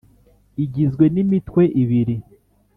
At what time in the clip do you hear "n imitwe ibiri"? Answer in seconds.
1.13-2.15